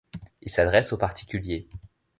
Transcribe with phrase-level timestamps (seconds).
[0.41, 1.69] Il s'adresse aux particuliers.